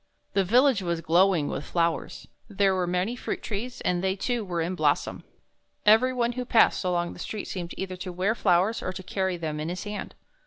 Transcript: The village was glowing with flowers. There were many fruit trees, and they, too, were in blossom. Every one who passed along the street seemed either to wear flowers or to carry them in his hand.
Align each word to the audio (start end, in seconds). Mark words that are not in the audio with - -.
The 0.33 0.43
village 0.43 0.81
was 0.81 0.99
glowing 0.99 1.47
with 1.47 1.63
flowers. 1.63 2.27
There 2.49 2.73
were 2.73 2.87
many 2.87 3.15
fruit 3.15 3.43
trees, 3.43 3.81
and 3.81 4.03
they, 4.03 4.15
too, 4.15 4.43
were 4.43 4.59
in 4.59 4.73
blossom. 4.73 5.23
Every 5.85 6.11
one 6.11 6.31
who 6.31 6.43
passed 6.43 6.83
along 6.83 7.13
the 7.13 7.19
street 7.19 7.47
seemed 7.47 7.75
either 7.77 7.97
to 7.97 8.11
wear 8.11 8.33
flowers 8.33 8.81
or 8.81 8.91
to 8.93 9.03
carry 9.03 9.37
them 9.37 9.59
in 9.59 9.69
his 9.69 9.83
hand. 9.83 10.15